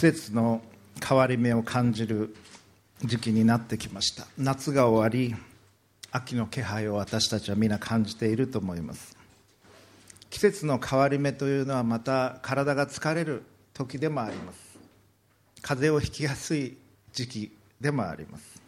[0.00, 0.62] 節の
[1.06, 2.34] 変わり目を感じる
[3.04, 4.26] 時期になってきました。
[4.38, 5.36] 夏が終わり
[6.10, 9.14] 秋の気配を私たちは皆感じていると思います。
[10.30, 13.42] 季節の変わり目というのはまた体が疲れる
[13.74, 14.78] 時でもあります。
[15.60, 16.78] 風邪をひきやすい
[17.12, 18.62] 時期でもあります。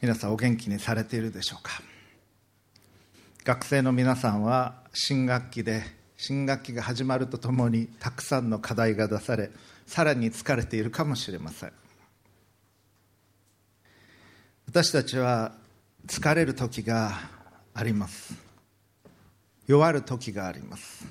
[0.00, 1.82] 皆さんお元気にされているでしょうか。
[3.44, 5.82] 学生の皆さんは新学期で
[6.26, 9.50] 新学期が始まるとともにたくさんの課題が出され
[9.86, 11.72] さらに疲れているかもしれません。
[14.66, 15.52] 私たちは
[16.06, 17.12] 疲れる時が
[17.74, 18.34] あります。
[19.66, 21.04] 弱る時があります。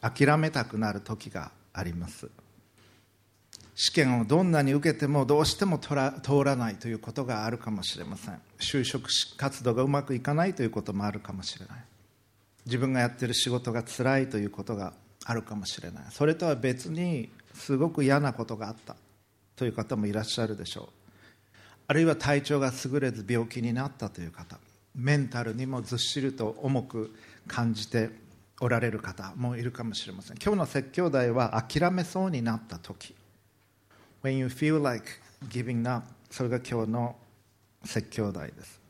[0.00, 2.30] 諦めたくなる時があります。
[3.74, 5.96] 試験をどんなに受けてもどうしても通
[6.44, 8.40] らないということがあるかもしれません。
[8.58, 11.84] 就職活動がうまくいかないということもあるかもしれない。
[12.66, 14.92] 自分がやっている仕事が辛いということが
[15.24, 16.04] あるかもしれない。
[16.10, 18.96] それとは別にすごく嫌なことがあった
[19.54, 20.88] という方もいらっしゃるでしょう。
[21.88, 24.58] あるいは体調が優れず病気になったという方
[24.96, 27.14] メンタルにもずっしりと重く
[27.46, 28.10] 感じて
[28.60, 30.38] おられる方もいるかもしれません。
[30.42, 33.14] 今日の説教題は諦めそうになった時。
[34.22, 35.06] When you feel like
[35.48, 37.16] giving up それが今日の
[37.84, 38.85] 説教題です。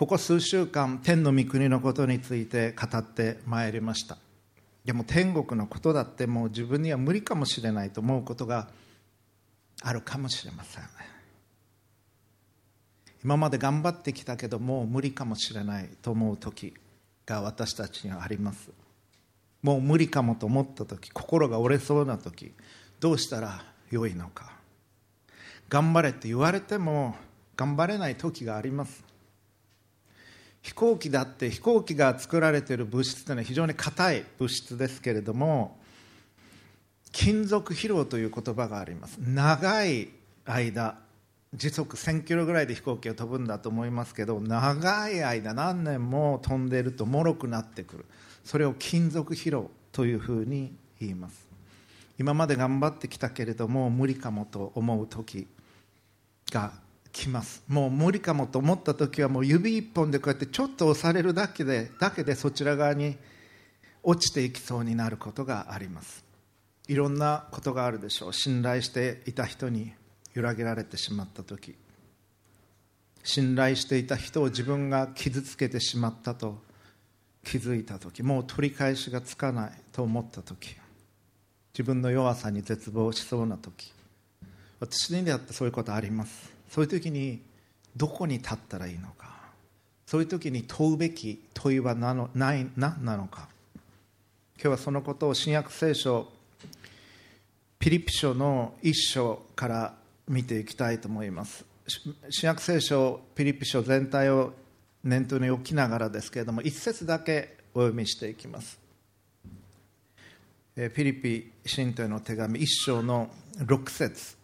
[0.00, 4.16] ここ数週間天の御国のことについて語ってまいりました。
[4.82, 8.68] でも天国のことだってもう自分には無理かもしれないと思うことが
[9.82, 10.84] あるかもしれません。
[13.22, 16.72] 今まで頑張ってきたけどもう無理かもしれないと思う時
[17.26, 18.70] が私たちにはあります。
[19.60, 22.54] もう無理かもと思った時心が折れそうな時
[23.00, 24.50] どうしたらよいのか。
[25.68, 27.16] 頑張れって言われても
[27.54, 29.09] 頑張れない時があります。
[30.62, 35.78] 飛行機だって飛行機が作られている物質というのは非常に硬い物質ですけれども
[37.12, 39.18] 金属疲労という言葉があります。
[39.18, 40.08] 長い
[40.44, 40.98] 間
[41.52, 48.04] 時速1000キロぐらいで飛行機が飛ぶんだと思いますけど長い間何年も飛んでいるともろくなってくる。
[48.44, 51.48] それを金属疲労というふうに言います。
[52.18, 55.48] 今まで頑張ってきたけれども無理かもと思う時
[56.52, 56.72] が
[57.12, 57.62] 来ます。
[57.68, 63.16] もう無理かもと思った時はもう指一本でこうやってちょっと押されるだけでだけでそちら側に
[64.02, 66.24] 落ちていきそうになることがあります。
[66.88, 68.32] いろんなことがあるでしょう。
[68.32, 69.92] 信頼していた人に
[70.34, 71.76] 揺らげられてしまった時。
[73.22, 76.58] 信頼していた人を自分が傷つけてしまったと
[77.44, 78.22] 気づいた時。
[78.22, 80.76] もう取り返しがつかないと思った時。
[81.72, 83.92] 自分の弱さに絶望しそうな時。
[84.80, 86.59] 私にだってそういうことあります。
[86.70, 87.42] そういう時に
[87.96, 89.28] どこに立ったらいいのか。
[90.06, 93.48] そういう時に問うべき問いは何のない何なのか。
[94.54, 96.28] 今日はそのことを新約聖書
[97.78, 99.94] ピリピ書の一章から
[100.28, 101.64] 見ていきたいと思います。
[102.28, 104.52] 新約聖書ピリピ書全体を
[105.02, 108.78] 念頭に置きながらですけれども一節だけお読みしていきます。
[110.94, 113.28] ピリピ信徒への手紙一章の
[113.58, 114.39] 6節。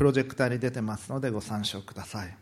[0.00, 2.34] プロジェクターに出てますのでご参照ください。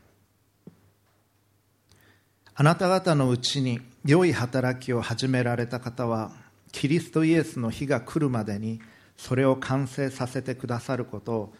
[2.55, 6.31] あなた方のうちに良い働きを始められた方は
[6.71, 8.81] キリストイエスの日が来るまでに
[9.17, 11.55] それを完成させてくださることを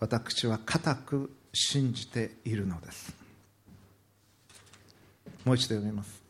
[0.00, 3.14] 私は固く信じているのです。
[5.44, 6.22] もう一度読みます。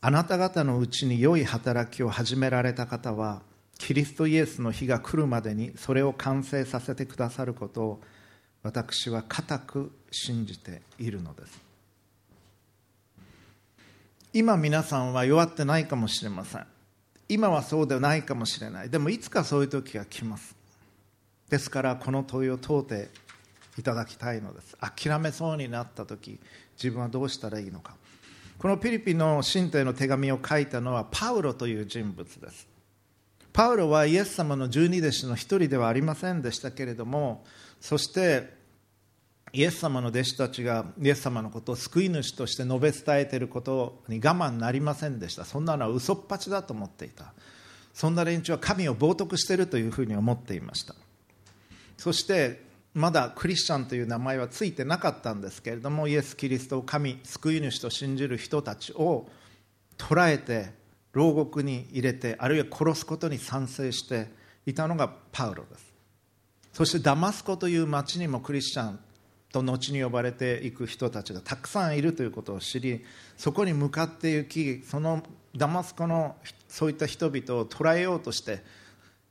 [0.00, 3.42] あなた方のうちに良い働きを始められた方は
[3.76, 8.00] キリストイエスの日が来るまでにそれを完成させてくださることを
[8.62, 11.60] 私は固く信じているのです。
[14.32, 16.66] 今皆さんは弱ってないかもしれません。
[17.28, 18.90] 今はそうではないかもしれない。
[18.90, 20.54] でもいつかそういう時が来ます。
[21.50, 23.10] ですからこの問いを問うて
[23.78, 24.76] いただきたいのです。
[24.80, 26.38] 諦めそうになった時
[26.76, 27.96] 自分はどうしたらいいのか。
[28.58, 32.68] このピリピの信徒への手紙を書いたのはパウロという人物です。
[33.52, 37.44] パウロはイエス様の十二弟子の一人ではありませんでしたけれども
[37.82, 38.48] そして
[39.52, 45.44] イエス様の弟子たちがイエス様のことを救い主として述べ伝えていることに我慢なりませんでした。
[45.44, 47.34] そんなのは嘘っぱちだと思っていた。
[47.92, 50.94] そんな連中は神を冒涜しているというふうに思っていました。
[51.98, 52.62] そして
[52.94, 59.28] まだクリスチャンという名前はついてなかったんですけれどもイエス・キリストを神救い主と信じる人たちを
[59.98, 60.70] 捕らえて
[61.12, 64.28] 牢獄に入れてあるいは殺すことに賛成して
[64.66, 65.91] いたのがパウロです。
[66.72, 68.98] そしてダマスコという町にもクリスチャン
[69.52, 73.04] と後に呼ばれていく人たちがたくさんいるということを知り
[73.36, 75.22] そこに向かって行きその
[75.54, 76.36] ダマスコの
[76.68, 78.64] そういった人々を捕らえようとして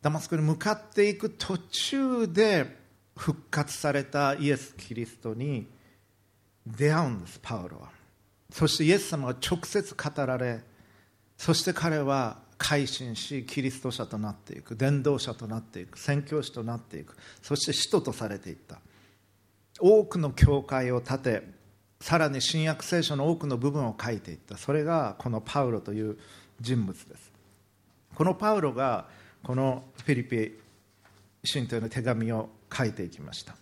[0.01, 2.77] ダマスコに向かっていく途中で
[3.17, 5.67] 復活されたイエス・キリストに
[6.65, 7.89] 出会うんですパウロは。
[8.51, 10.59] そしてイエス様が直接語られ
[11.37, 18.79] そして彼は改心しキリスト者となっていく伝道者となっていく宣教師となっていくそして使徒とされていった。
[19.79, 21.43] 多くの教会を建て
[21.99, 24.57] さらに新約聖書の多くの部分を書いていった。
[24.57, 26.17] それがこのパウロという
[26.59, 27.31] 人物です。
[28.13, 29.07] このパウロが
[29.43, 30.59] このフィリピ
[31.43, 33.55] 信徒への手紙を書いていきました。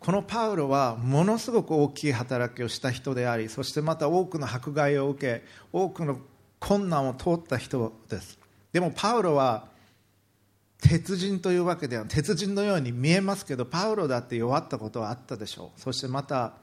[0.00, 6.18] このパウロはものすごく大きい働きをした人でありそしてまた多くの迫害を受け多くの
[6.58, 8.38] 困難を通った人です。
[8.72, 9.68] でもパウロは
[10.80, 15.80] 鉄人というわけでは鉄人のように見えますけどパウロだって弱ったことはあったでしょう。
[15.80, 16.54] そしてまた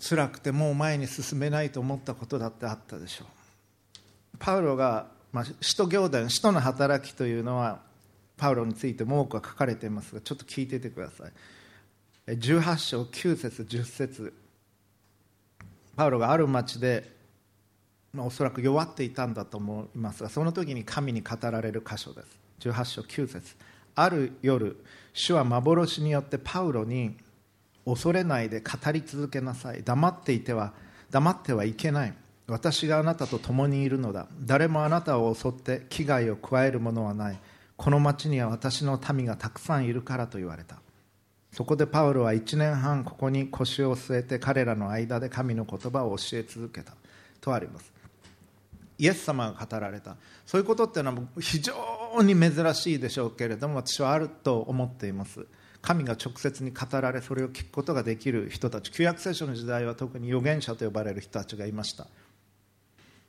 [0.00, 3.28] 辛くてもう前に進めないと思ったことだってあったでしょう。
[4.38, 7.80] パウロが、まあ、使徒行伝使徒の働きというのは
[8.36, 11.32] パウロについても多くは書かれていますがちょっと聞いててください。
[12.26, 14.34] 18章9節10節。
[15.96, 17.21] パウロがある町で、
[18.18, 22.26] おそらく弱っていたんだと思いますがその時に神に語られる箇所です。
[22.60, 23.56] 18章9節。
[23.94, 24.76] ある夜
[25.12, 27.16] 主は幻によってパウロに
[27.84, 29.82] 恐れないで語り続けなさい。
[29.82, 30.72] 黙っていては
[31.10, 32.14] 黙ってはいけない。
[32.48, 34.26] 私があなたと共にいるのだ。
[34.40, 37.38] 誰もあなたを襲って危害を加えるものはない。
[37.76, 40.76] この町には私の民がたくさんいるからと言われた。
[41.52, 46.92] そこでパウロは1年半ここに腰を据えて彼らの間で神の言葉を教え続けた。
[47.40, 47.91] とあります。
[49.02, 50.16] イエス様が語られた。
[50.46, 51.74] そういうことっていうのは非常
[52.22, 55.44] に珍しいでしょうけれども私はあると思っています。
[55.80, 58.92] 神が直接に語られそれを聞くことができる人たち。
[58.92, 62.06] 旧約聖書の時代は特に預言者と呼ばれる人たちがいました。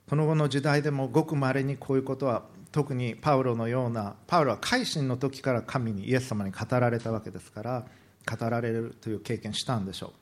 [0.07, 7.85] この後の時代でもごくまれにこういうことは特にパウロのようなパウロは改心の時から神にイエス様に語られたわけですから
[8.29, 10.13] 語られるという経験したんでしょ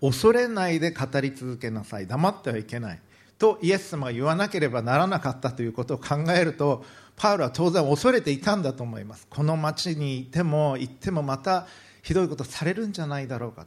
[0.00, 0.10] う。
[0.10, 2.08] 恐れないで語り続けなさい。
[2.08, 3.00] 黙ってはいけない。
[3.42, 6.84] とイエス様が言わなければならなかったということを考えると
[7.16, 9.26] パウロは当然恐れていたんだと思います。
[9.28, 11.66] この町にいても行ってもまた
[12.02, 13.66] ひどいことされるんじゃないだろうか。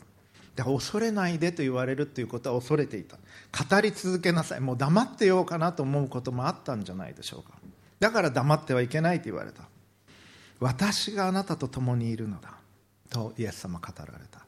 [0.56, 3.18] だから恐れないでと言われるということは恐れていた。
[3.18, 4.62] 語り続けなさい。
[4.62, 7.58] もう黙ってようかなと思うこともあったんじゃないでしょうか。
[8.00, 9.64] だから黙ってはいけないと言われた。
[10.62, 12.56] 私があなたと共にいるのだ
[13.10, 14.45] とイエス様語られた。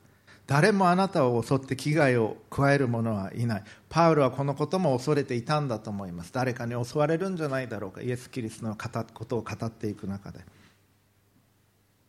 [0.47, 3.63] 誰もあなたを襲って危害を加える者はいない。
[3.89, 6.31] パウロはこのことも恐れていたんだと思います。
[6.33, 8.01] 誰かに襲われるんじゃないだろうか。
[8.01, 8.77] イエス・キリストの
[9.13, 10.39] ことを語っていく中で。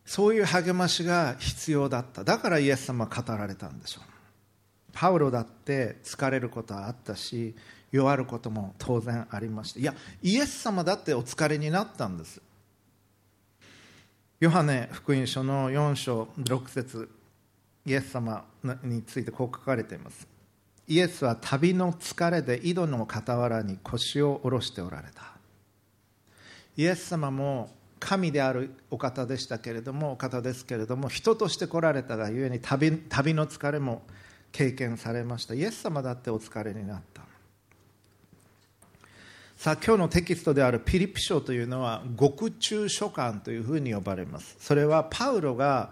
[0.06, 2.22] そういう励ましが必要だった。
[2.22, 4.04] だからイエス様は語られたんでしょう。
[4.92, 7.54] パウロだって疲れることはあったし
[7.92, 9.80] 弱ることも当然ありました。
[9.80, 12.40] いやイエス様だってお疲れになったんです。
[14.38, 17.17] ヨハネ福音書の4章6節。
[17.86, 18.44] イエス様
[18.82, 20.26] についてこう書かれています。
[20.86, 25.22] イエスは旅の疲れで井戸の傍らに腰を下ろしておられた。
[26.76, 27.70] イエス様も
[28.00, 34.02] 神であるお方でしたけれどもお方ですけれども人として来られたがゆえに旅旅の疲れも
[34.52, 35.54] 経験されました。
[35.54, 37.22] イエス様だってお疲れになった。
[39.56, 44.56] さあ今日のテキストであるピリピ書というのは獄中書簡というふうに呼ばれます。
[44.60, 45.90] それはパウロが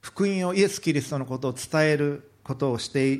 [0.00, 3.12] 福音をイエス・キリストのことを伝えることをして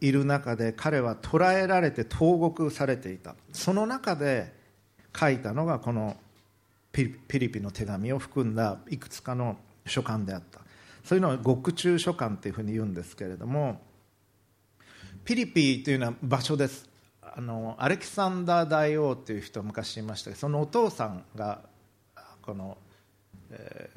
[0.00, 3.34] いる中で彼は捕らえられて投獄されていた。
[3.52, 4.52] その中で
[5.18, 6.16] 書いたのがこの
[6.92, 10.60] ピリピの手紙を含んだいくつかの書簡であった。
[11.04, 13.80] そういうのは獄中書簡というふうに言うんですけれども
[15.24, 16.88] ピリピというのは場所です。
[17.20, 21.62] あのアレキサンダー大王という人は昔いましたけどそのお父さんが
[22.42, 22.76] この、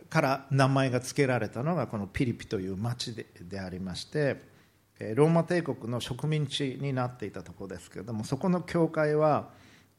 [0.09, 4.37] から名前が付けられたのがこのピリピという町ででありまして
[5.15, 9.49] ローマ帝国の植民地になっていたところですけれどもそこの教会は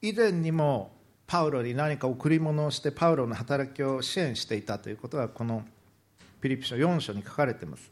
[0.00, 0.92] 以前にも
[1.26, 5.64] パウロに何か贈り物をしてパウロの働きを支援していたということがこの
[6.40, 7.90] ピリピ書4章に書かれています。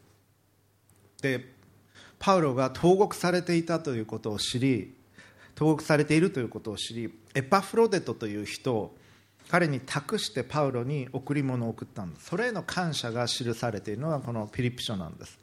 [1.20, 1.52] で
[2.18, 4.94] パウロが投獄されていたということを知り
[5.54, 8.96] 投獄されているということを知りエパフロデトという人を
[9.48, 15.38] 彼に託してパウロに贈り物を送ったんですそれへの感謝が記されているのがこのピリピ書なんです。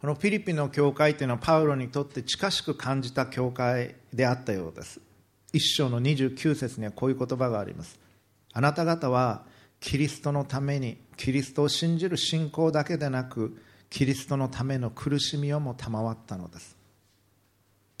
[0.00, 5.00] このフィリピンの教会というのはパウロにとって近しく感じた教会であったようです。
[5.54, 7.98] 一章の29節にはこういう言葉があります。
[8.52, 9.46] あなた方は
[9.80, 13.56] キリストのためにキリストを信じる信仰だけでなく
[13.88, 16.76] キリストのための苦しみをも賜ったのです。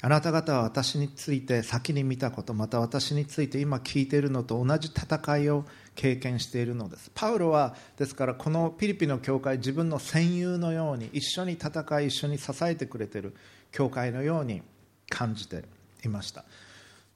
[0.04, 7.10] あなた方は私について先に見たことまた私について今聞いているのと同じ戦いを経験しているのです。
[7.14, 13.34] パウロはですからこのピリピの教会自分の戦友のように一緒に戦い一緒に支えてくれている
[13.72, 14.60] 教会のように
[15.08, 15.64] 感じて
[16.04, 16.44] いました。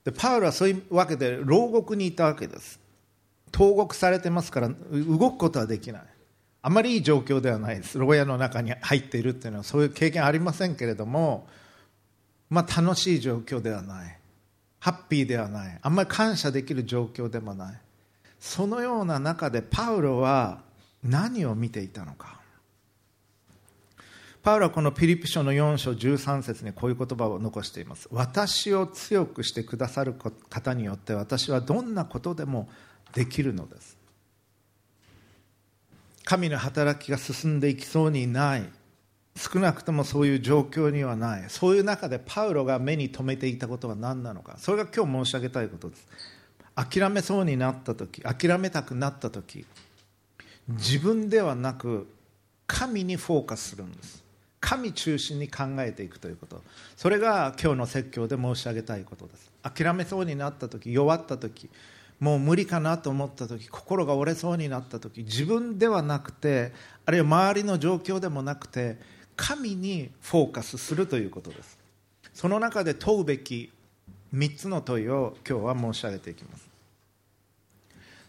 [0.03, 2.79] でパウロはそういうわけで牢獄にいたわけです。
[3.51, 6.01] 投獄されてますから動くことはできない。
[6.63, 7.99] あまりいい状況ではないです。
[7.99, 11.47] 牢屋の中に入っているっていうのはそういう経験ありませんけれども
[12.49, 14.17] まあ、楽しい状況ではない。
[14.79, 15.79] ハッピーではない。
[15.81, 17.81] あんまり感謝できる状況でもない。
[18.39, 20.61] そのような中でパウロは
[21.03, 22.39] 何を見ていたのか。
[24.41, 28.07] パウロはこのピリピ書の4章13節にこういう言葉を残しています。
[28.11, 32.69] 私を強くしてくださる方によって私はどんなことでも
[33.13, 33.97] できるのです。
[36.23, 38.78] 神の働きが進んでいきそうにない。
[39.39, 41.45] 少なくともそういう状況にはない。
[41.47, 44.57] そういう中でパウロが目に留めていたことは何なのか。
[44.57, 46.05] それが今日申し上げたいことです。
[46.75, 49.65] 諦めそうになった時諦めたくなった時
[50.69, 52.07] 自分ではなく
[52.67, 54.23] 神にフォーカスするんです。
[54.59, 56.61] 神中心に考えていくということ。
[56.97, 59.51] それが今日の説教で申し上げたいことです。
[59.63, 61.69] 諦めそうになった時弱った時
[62.19, 66.73] もう無理かなと思った時心が折れそうになった時自分ではなくて
[67.05, 68.97] あるいは周りの状況でもなくて
[69.39, 71.79] 神にフォーカスするということです。
[72.33, 73.71] その中で問うべき
[74.35, 76.67] 3つの問いを今日は申し上げていきます。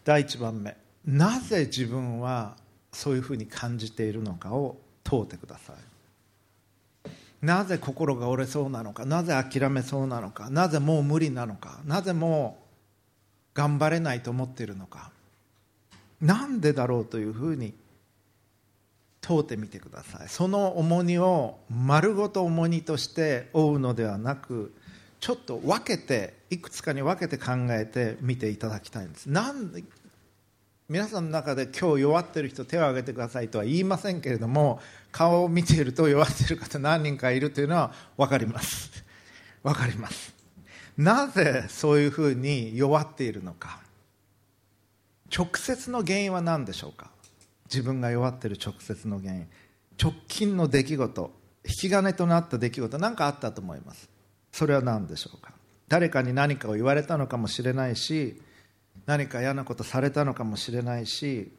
[0.05, 0.77] 第1番目。
[1.05, 2.55] なぜ自分は
[2.93, 7.11] そういうふうに感じているのかを問うてください。
[7.45, 9.05] なぜ心が折れそうなのか。
[9.05, 10.49] なぜ諦めそうなのか。
[10.49, 11.81] なぜもう無理なのか。
[11.85, 12.57] なぜも
[13.53, 15.11] う頑張れないと思っているのか。
[16.21, 17.73] なんでだろうというふうに
[19.21, 20.29] 問うてみてください。
[20.29, 24.73] その重荷を丸ごと重荷として負うのではなく
[25.19, 29.27] ちょっと分けていくつかに分けて考えてみていただきたいんです。
[29.27, 29.71] なん
[30.89, 34.81] 皆さんの中で今日弱ってる人手を挙げてくださいとは言いませんけれども
[35.13, 38.91] 顔を見ていると弱ってる方何人かいるというのは分かります。
[39.63, 40.33] 分かります。
[40.97, 43.79] なぜそういうふうに弱っているのか。
[45.33, 47.09] 直接の原因は何でしょうか。
[47.71, 49.47] 自分が弱っている直接の原因
[50.01, 51.31] 直近の出来事
[51.63, 54.09] 引き金となった出来事何かあったと思います。
[54.51, 55.53] それは何でしょうか？
[55.87, 58.41] 誰かに何かを言われたのかもしれないし
[59.05, 61.51] 何か嫌なことされたのかもしれないし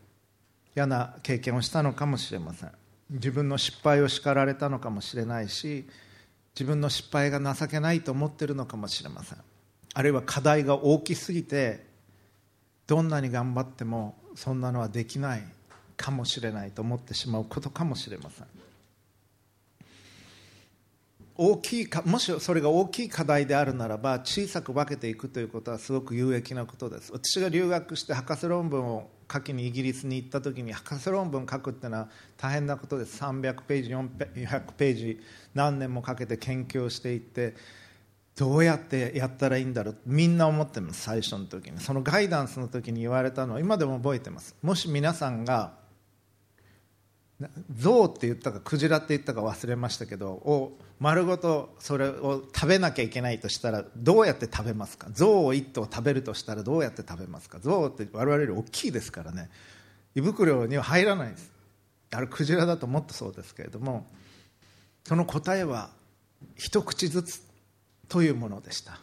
[0.74, 2.72] 嫌な経験をしたのかもしれません。
[3.10, 5.86] 自分の失敗を叱られたのかもしれないし
[6.54, 9.38] 自分の失敗が情けないと思ってるのかもしれません。
[9.94, 11.86] あるいは課題が大きすぎて
[12.86, 15.42] どんなに頑張ってもそんなのはできない。
[16.02, 18.46] かもしれないと思ってしまうことかもしれません。
[21.34, 27.12] 大きいかもしそれが大きい課題であるならば小さく分けていくということはすごく有益なことです。
[27.12, 33.22] 私が留学して博士論文を書きにイギリスに行った時に博士論文書くっていうのは大変なことです。
[33.22, 35.20] 300ページ400ページ
[35.54, 37.54] 何年もかけて研究をしていって
[38.36, 39.96] どうやってやったらいいんだろう。
[40.04, 41.80] みんな思ってます最初の時に。
[41.80, 44.54] そのガイダンスの時に言われたのは今でも覚えてます。
[44.62, 45.81] もし皆さんが
[47.76, 55.08] 象って言ったかクジラって言ったか忘れましたけどを丸ごとそれを食べなきゃいけないとしたらどうやって食べますか？
[55.12, 57.58] 象を1頭食べるとしたらどうやって食べますか？
[57.60, 59.50] 象って我々より大きいですからね。
[60.14, 61.50] 胃袋には入らないです。
[62.12, 64.06] あれクジラだともっとそうですけれども
[65.04, 65.90] その答えは
[66.56, 67.42] 一口ずつ
[68.08, 69.00] というものでした。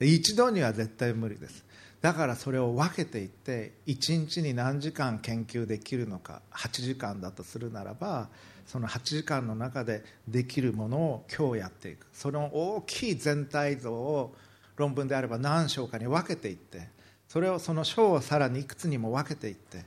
[0.00, 1.64] 一度には絶対無理です。
[2.04, 8.28] だからそれを分けていって1日に何時間研究できるのか8時間だとするならば
[8.66, 12.06] その8時間の中でできるものを今日やっていく。
[12.12, 14.34] その大きい全体像を
[14.76, 16.90] 論文であれば何章かに分けていって
[17.26, 19.86] それをその章をさらにいくつにも分けていって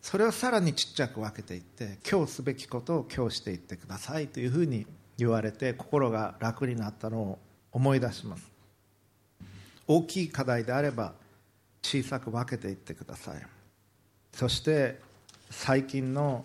[0.00, 4.84] それをさらにちっちゃく分けていって今日すべきことを今日していってくださいというふうに
[5.16, 7.38] 言われて心が楽になったのを
[7.70, 8.50] 思い出します。
[9.86, 11.21] 大きい課題であれば
[11.82, 13.46] 小さく分けていってください。
[14.32, 15.00] そして
[15.50, 16.44] 最近の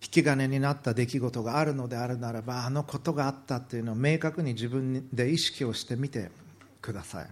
[0.00, 6.30] 引き金になった出来事があるのであるならばあのことがあったっていうのを明確に自分で意識をしてみて
[6.80, 7.28] ください。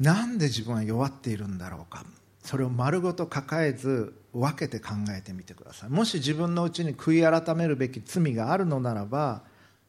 [0.00, 2.04] なんで自分は弱っているんだろうか。
[2.42, 5.90] それを丸ごと抱えず分けて考えてみてください。
[5.90, 9.42] もし自分のうちに悔い改めるべき罪があるのならば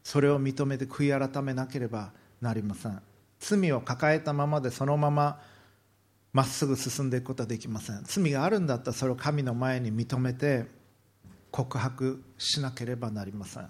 [0.04, 3.02] それを認めて悔い改めなければなりません。
[3.40, 5.40] 罪を抱えたままでそのまま
[6.34, 8.02] まっすぐ進んでいくことはできません。
[8.04, 10.66] 罪があるんだったらそれを神の前に認めて
[11.50, 13.68] 告白しなければなりません。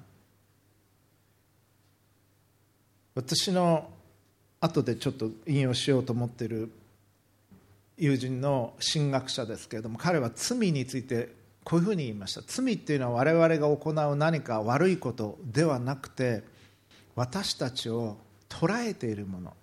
[3.14, 3.90] 私の
[4.60, 6.72] 後でちょっと引用しようと思っている
[7.98, 11.30] 友人の神学者ですけれども彼は罪について
[11.64, 12.42] こういうふうに言いました。
[12.46, 16.44] 罪っていうのは我々が行う何か悪いことではなくて
[17.16, 18.18] 私たちを
[18.50, 19.54] 捉えているもの。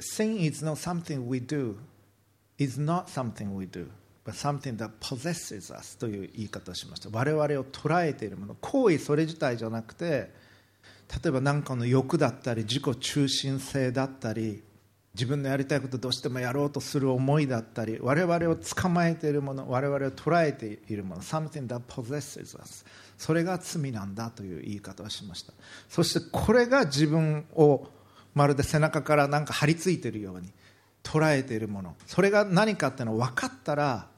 [0.00, 1.76] Sin is not something we do
[2.58, 3.88] is not something we do
[4.24, 7.08] but something that possesses us という言い方をしました。
[7.12, 8.54] 我々を捉えているもの。
[8.60, 10.30] 行為それ自体じゃなくて
[11.22, 14.62] 例えば何かの欲だったり自己中心性だったり
[15.14, 21.22] 自分のやりたいことどうしてもやろうとする思いだったり我々を捕まえているもの我々を捉えているもの。
[21.22, 22.84] Something that possesses us.
[23.18, 25.52] それが罪なんだという言い方をしました。
[25.88, 27.86] そしてこれが自分を
[28.34, 30.52] まるで背中からなんか張り付いているように
[31.02, 31.94] 捉えているもの。
[32.06, 34.08] それが何かっていうのを分かったら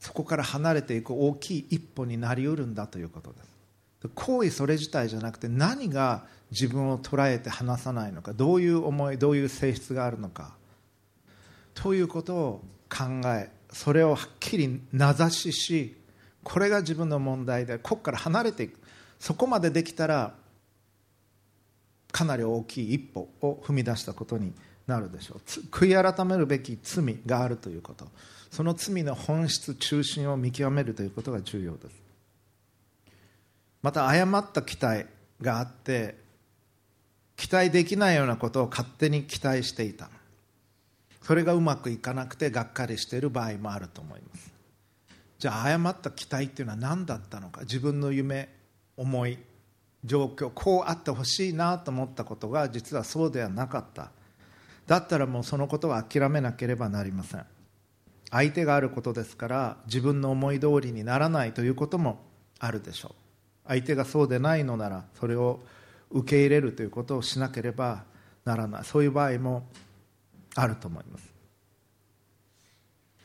[0.00, 4.08] そこから離れていく大きい一歩になりうるんだということです。
[4.16, 10.56] 行為それ自体じゃなくて何が自分を捉えて離さないのかどういう思いどういう性質があるのか。
[11.74, 15.96] ということを考えそれをはっきり名指しし
[16.44, 18.80] これが自分の問題でここから離れていく。
[19.18, 20.34] そこまでできたら
[22.10, 24.52] かなり大きい一歩を踏み出したことに
[24.86, 25.38] なるでしょう。
[25.70, 28.08] 悔い改めるべき罪があるということ。
[28.50, 32.02] その罪の本質中心を見極めるということが重要です。
[33.80, 35.06] また誤った期待
[35.40, 36.16] があって
[37.36, 40.10] 期待できないようなことを勝手に期待していた。
[41.22, 44.51] それがうまくいかなくてがっかりしている場合もあると思います。
[45.42, 47.62] じゃあ誤った期待っていうのは何だったのか？
[47.62, 48.48] 自分の夢
[48.96, 49.40] 思い
[50.04, 54.12] 状況こうあってほしいなと思ったことが実はそうではなかった。
[54.86, 57.44] だったらもうそのことは諦めなければなりません。
[58.30, 62.20] 相手があることですから自分の思い通りにならないということも
[62.60, 63.14] あるでしょう。
[63.66, 65.58] 相手がそうでないのならそれを
[66.12, 68.04] 受け入れるということをしなければ
[68.44, 68.84] ならない。
[68.84, 69.66] そういう場合も
[70.54, 71.31] あると思います。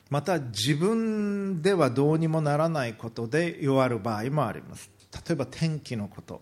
[0.09, 4.89] また自分ではどうにもならないことで弱る場合もあります。
[5.11, 6.41] 例えば天気のこと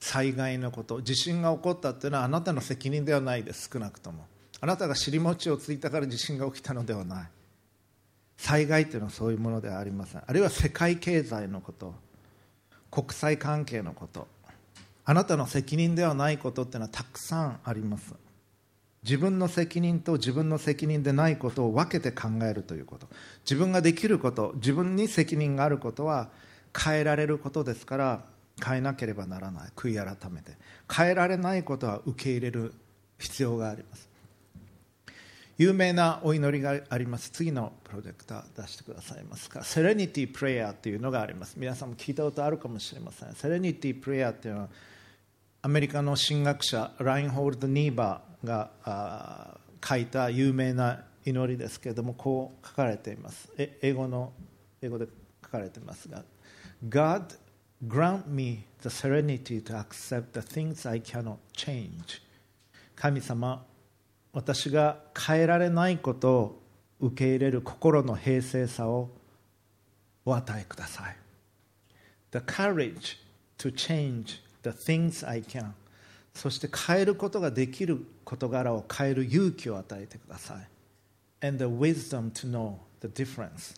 [0.00, 3.70] 災害のこと地震が起こったというのはあなたの責任ではないです。
[3.72, 4.26] 少なくとも。
[4.60, 7.28] あなたが尻餅をついたから地震が起きたのではない。
[8.36, 10.22] 災害というのはそういうものではありません。
[10.26, 11.94] あるいは世界経済のこと
[12.90, 14.26] 国際関係のこと。
[15.04, 18.14] あなたの責任ではないことっていうのはたくさんあります。
[19.08, 23.08] 自分の責任と自分の責任でないことを分けて考えるということ。
[23.40, 26.28] 自分ができること自分に責任があることは
[26.78, 28.24] 変えられることですから
[28.62, 29.70] 変えなければならない。
[29.74, 30.52] 悔い改めて。
[30.94, 32.74] 変えられないことは受け入れる
[33.16, 34.10] 必要があります。
[35.56, 37.30] 有名なお祈りがあります。
[37.30, 39.64] 次のプロジェクター出してくださいますか。
[39.64, 41.54] セレニティプレイヤーというのがあります。
[41.56, 43.32] 皆さんも聞いたことあるかもしれません。
[43.32, 44.68] セレニティプレイヤーというのは
[45.62, 54.32] アメリカの神学者ラインホールド・ニーバーが書いた有名な祈りですけれどもこう書かれています英語の
[54.80, 55.06] 英語で
[55.42, 56.24] 書かれていますが
[56.88, 57.36] God
[57.86, 62.22] grant me the serenity to accept the things I cannot change
[62.94, 63.64] 神様
[64.32, 66.62] 私が変えられないことを
[67.00, 69.10] 受け入れる心の平静さを
[70.24, 71.16] お与えください。
[72.32, 73.16] The courage
[73.58, 75.70] to change the things I can
[76.34, 81.46] そして変えることができる事柄を変える勇気を与えてください。
[81.46, 83.74] And the wisdom to know the difference.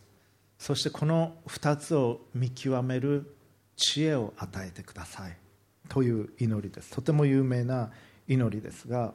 [0.58, 3.32] そしてこの2つを見極める
[3.76, 5.36] 知恵を与えてください。
[5.88, 6.90] という祈りです。
[6.90, 7.90] とても有名な
[8.26, 9.14] 祈りですが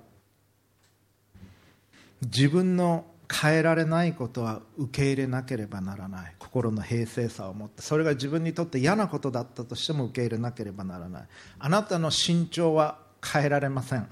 [2.21, 6.35] 自分の変えられないことは受け入れなければならない。
[6.39, 7.81] 心の平静さを持って。
[7.81, 11.27] それが自分にとって嫌なことだったとしても受け入れなければならない。
[11.59, 14.07] あなたの身長は変えられません。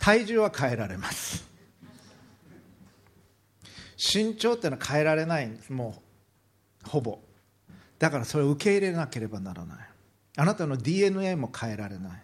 [0.00, 1.46] 体重は変えられます。
[3.98, 6.00] 身長っていうのは変えられないんですも
[6.86, 7.18] うほぼ。
[7.98, 9.78] だからそれを受け入れなければならない。
[10.36, 12.22] あなたの DNA も変えられない。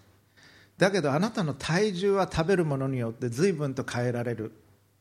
[0.78, 4.52] だけどあなたの体重は食べるものによって随分と変えられる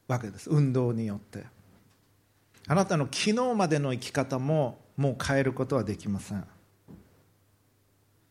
[0.08, 0.50] わけです。
[0.50, 1.46] 運動によって。
[2.68, 6.44] あなたの昨日までの生き方ももう変えることはできません。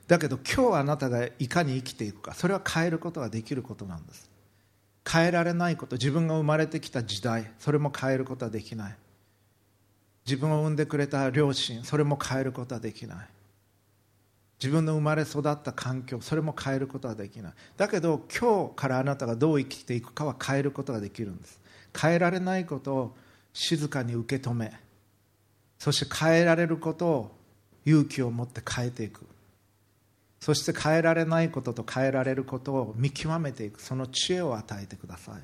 [0.08, 4.31] だけど今日あなたがいかに生きていくかそれは変えることができることなんです。
[5.10, 8.96] 変えられないこと自分が生まれてきた時代それも変えることはできない。
[10.24, 13.28] 自分を産んでくれた両親それも変えることはできない。
[14.62, 17.52] 自分の生まれ育った環境それも変えることはできない。
[17.76, 21.60] だけど今日からあなたがどう生きていくかは変えることができるんです。
[21.98, 23.16] 変えられないことを
[23.52, 24.72] 静かに受け止め
[25.78, 27.36] そして変えられることを
[27.84, 29.26] 勇気を持って変えていく。
[30.42, 33.80] そして変えられないことと変えられることを見極めていく。
[33.80, 35.42] その知恵を与えてください。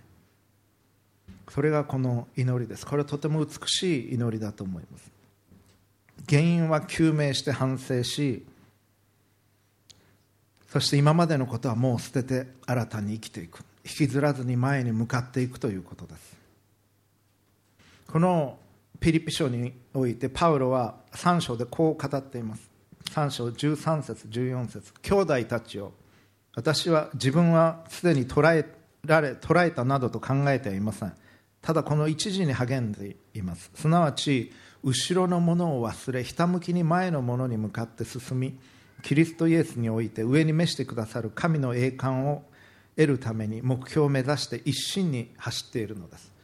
[1.48, 2.84] それがこの祈りです。
[2.84, 5.08] これはとても美しい祈りだと思います。
[6.28, 8.44] 原因は究明して反省し
[10.72, 13.60] そして今までのことはもう捨てて新たに生きていく。
[13.84, 16.36] 引きずらずに前に向かっていくということです。
[18.08, 18.58] この
[18.98, 22.67] ピリピ書においてパウロは3章でこう語っています。
[23.08, 25.92] 3章13節14節兄弟たちを
[26.54, 28.66] 私は自分はすでに捉え
[29.04, 31.12] られ捉えたなどと考えてはいません。
[31.62, 33.70] ただこの一時に励んでいます。
[33.74, 38.58] すなわち後ろのものを忘れひたむきに前のものに向かって進み
[39.02, 42.42] キリストイエスにおいて上に召してくださる神の栄冠を
[42.96, 46.37] 得るために目標を目指して一心に走っているのです。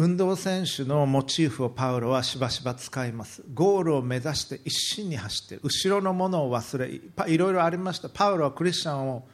[0.00, 3.42] 運動選手のモチーフをパウロはしばしば使います。
[3.52, 8.08] ゴールを目指して一心に走って後ろのものを忘れいろいろありました。
[8.08, 9.26] パウロはクリスチャンを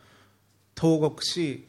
[0.75, 1.69] 投獄し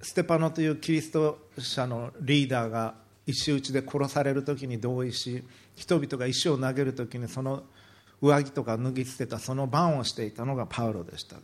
[0.00, 2.94] ステパノというキリスト者のリーダーが
[3.26, 5.44] 石打ちで殺される時に同意し
[5.76, 7.64] 人々が石を投げる時にその
[8.22, 11.36] 上着とか脱ぎ捨てたその番をしていたのがパウロでした。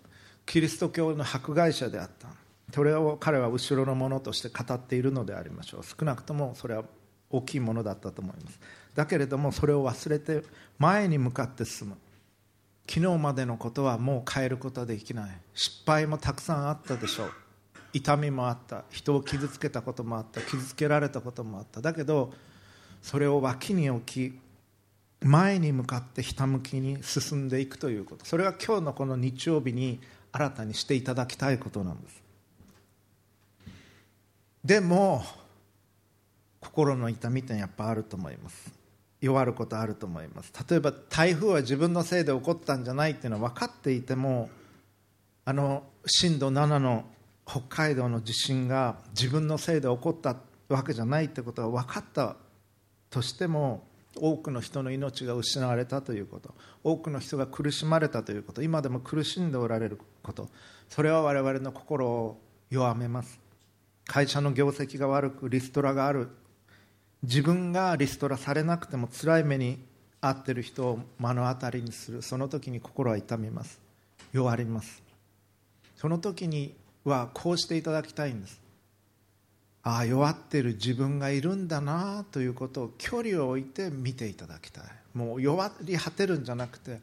[0.47, 2.29] キリスト教の迫害者であった。
[2.75, 5.81] それを彼は後ろのものとして語っているのでありましょう。
[5.85, 6.85] 少なくともそれは
[7.31, 8.61] 大きいものだったと思います。
[8.95, 10.43] だけれどもそれを忘れて
[10.79, 11.97] 前に向かって進む。
[12.89, 15.31] 昨日までのことはもう変えることはできない。
[15.55, 17.33] 失敗もたくさんあったでしょう。
[17.93, 18.85] 痛みもあった。
[18.91, 20.41] 人を傷つけたこともあった。
[20.41, 21.81] 傷つけられたこともあった。
[21.81, 22.33] だけど
[23.03, 24.01] それを脇に置
[24.33, 24.39] き
[25.21, 28.25] 前に向かってひたむきに進んでいくということ。
[28.25, 30.01] それが今日のこの日曜日に
[30.33, 32.28] 新たにしていただきたいことなんです。
[34.65, 35.23] でも
[36.61, 38.73] 心の痛みってやっぱあると思います。
[39.21, 40.53] 弱ることあると思います。
[40.69, 44.51] 例えば台風は自分のせいで起こったんじゃないっていうのは分かっていても
[45.45, 47.05] あの震度7の
[47.47, 50.37] 北海道の地震が自分のせいで起こった
[50.69, 52.37] わけじゃないってことが分かった
[53.11, 56.55] としても多くの人の命が失われたということ。
[56.85, 58.63] 多くの人が苦しまれたということ。
[58.63, 60.49] 今でも苦しんでおられること。
[60.89, 62.41] それは我々の心を
[62.71, 63.48] 弱めます。
[64.09, 66.31] 会社の業績が悪くリストラがある。
[67.23, 69.85] 自分がリストラされなくても辛い目に
[70.23, 72.23] 遭ってる人を目の当たりにする。
[72.23, 73.79] その時に心は痛みます。
[74.33, 75.03] 弱ります。
[75.97, 78.61] その時にはこうしていただきたいんです。
[79.83, 84.85] ああ弱ってる自分がいるんだなということを距離を置いて見ていただきたい。
[85.13, 87.01] もう弱り果てるんじゃなくて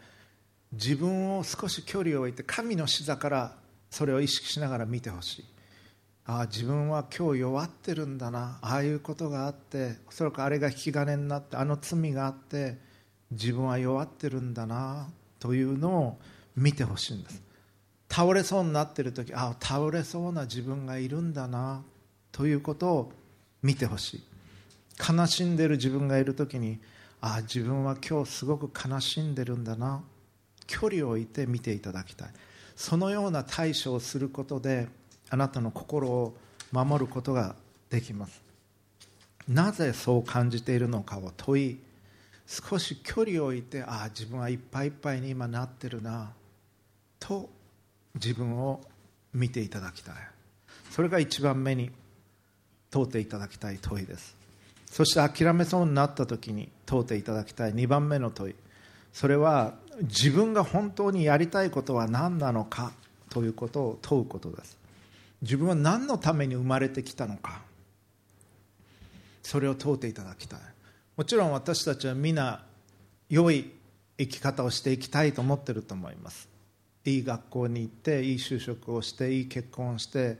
[0.71, 3.55] 自分を少し距離を置いて神の視座から
[3.91, 5.54] それを意識しながら見てほしい。
[6.27, 8.57] ああ自分は今日弱ってるんだな。
[8.61, 12.77] ああいうことがあっておそらくあれが引き金になってあの罪があって
[13.29, 15.07] 自分は弱ってるんだな
[15.39, 16.19] というのを
[16.55, 17.43] 見てほしいんです。
[18.09, 21.83] 倒れそうになってる時ああ倒れそうな自分がいるんだな
[22.31, 23.11] ということを
[23.61, 24.23] 見てほしい。
[25.07, 26.79] 悲しんでる自分がいる時に
[27.21, 30.01] ああ自分は今日すごく悲しんでるんだな。
[30.65, 32.29] 距離を置いて見ていただきたい。
[32.75, 34.87] そのような対処をすることで
[35.35, 36.33] あなたの心を
[36.71, 37.55] 守ることが
[37.89, 38.41] できます。
[39.49, 41.79] なぜそう感じているのかを問い
[42.47, 46.31] 少し距離を置いてああ自分はいっぱいいっぱいに今なってるな
[47.19, 47.49] と
[48.13, 48.79] 自分を
[49.33, 50.15] 見ていただきたい。
[50.89, 51.91] それが一番目に
[52.89, 54.37] 問うていただきたい問いです。
[54.85, 57.73] そして諦めそうになった時に問うていただきたい。
[57.73, 58.55] 2番目の問い。
[59.11, 62.93] それは自分が本当にやりたいことは何なのか
[63.29, 64.84] ということを問うことです。
[65.41, 67.61] 自分は何のために生まれてきたのか。
[69.43, 70.59] それを問うていただきたい。
[71.15, 72.63] もちろん私たちは皆
[73.29, 73.71] 良い
[74.17, 76.49] 生き方をしていきたいと思ってると思います。
[77.05, 80.37] いい学校に行っていい就職をしていい結婚をして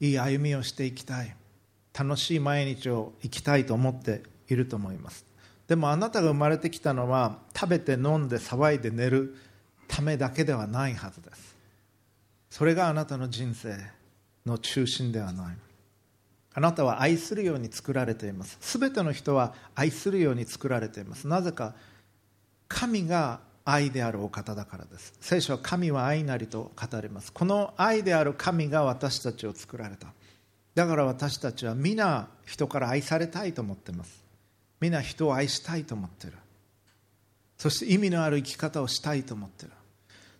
[0.00, 1.36] いい歩みをしていきたい。
[1.96, 5.24] 楽しい毎日を生きたいと思っていると思います。
[5.68, 9.36] でもあなたが生まれてきたのは食べて飲んで騒いで寝る
[9.88, 11.51] ためだけではないはずです。
[12.52, 13.78] それがあなたの人生
[14.44, 15.56] の中心ではない。
[16.52, 18.58] あなたは愛するように作られています。
[18.78, 21.26] 全ての人は愛するように作られています。
[21.26, 21.74] なぜか
[22.68, 25.14] 神が愛であるお方だからです。
[25.18, 27.32] 聖書は神は愛なりと語ります。
[27.32, 30.08] この愛である神が私たちを作られた。
[30.74, 34.22] だから私たちは皆人から愛されたいと思っています。
[34.78, 36.36] 皆人を愛したいと思っている。
[37.56, 39.74] そして意味のある生き方をしたいと思っている。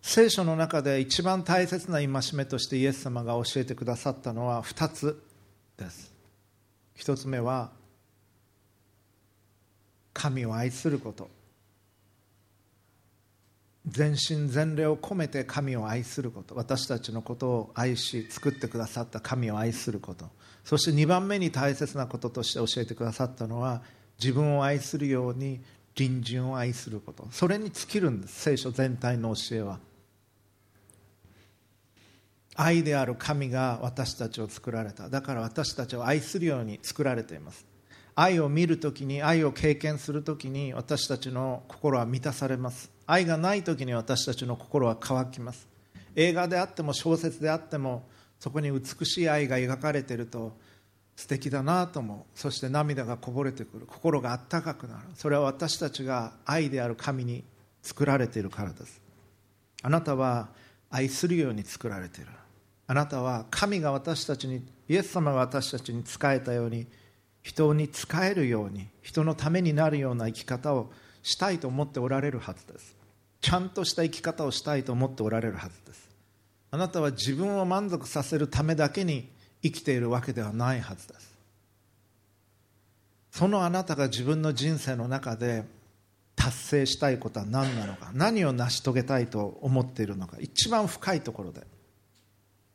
[0.02, 5.22] 聖書の中で一番大切な戒めとしてイエス様が教えてくださったのは2つ
[5.78, 6.12] です。
[6.98, 7.70] 1つ目は
[10.12, 11.30] 神を愛すること。
[13.86, 16.54] 全身全霊を込めて神を愛すること。
[16.56, 20.26] 私たちのことを愛し作ってくださった神を愛すること。
[20.64, 23.82] そして2番目に大切なこととして教えてくださったのは
[24.20, 25.60] 自分を愛するように
[25.94, 27.28] 隣人を愛すること。
[27.30, 28.40] それに尽きるんです。
[28.40, 29.78] 聖書全体の教えは。
[32.54, 35.08] 愛である神が私たちを作られた。
[35.08, 37.66] だから私たちを愛するように作られています。
[38.14, 42.90] 愛を見るときに愛を経験するときに私たちの心は満たされます。
[43.06, 45.66] 愛がないときに私たちの心は乾きます。
[46.14, 48.06] 映画であっても小説であっても
[48.38, 50.54] そこに美しい愛が描かれていると
[51.16, 52.38] 素敵だなと思う。
[52.38, 53.86] そして涙がこぼれてくる。
[53.86, 55.04] 心があったかくなる。
[55.14, 57.44] それは私たちが愛である神に
[57.82, 59.00] 作られているからです。
[59.82, 60.50] あなたは
[60.90, 62.30] 愛するように作られている。
[62.92, 66.86] あなたは神が私たちにイエス様が私たちに仕えたように
[67.40, 72.94] 人に仕えるように人のためになるような生き方をしたいと思っておられるはずです。
[73.40, 76.10] ちゃんとした生き方をしたいと思っておられるはずです。
[76.70, 79.30] あなたは自分を満足させるためだけに
[79.62, 81.34] 生きているわけではないはずです。
[83.30, 85.64] そのあなたが自分の人生の中で
[86.36, 91.66] 達成したいことは何なのか何を成し遂げたいと思っているのか一番深いところで。